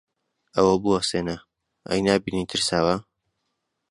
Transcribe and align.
ئەوە 0.55 0.73
بوەستێنە! 0.83 1.37
ئەی 1.89 1.99
نابینی 2.07 2.49
ترساوە؟ 2.51 2.95